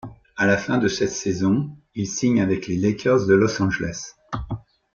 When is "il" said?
1.93-2.07